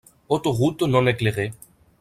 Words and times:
Autoroute 0.29 0.81
non 0.87 1.05
éclairée. 1.05 1.53